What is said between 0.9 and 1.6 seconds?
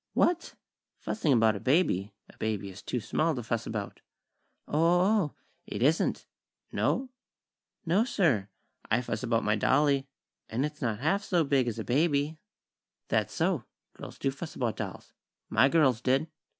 Fussing about a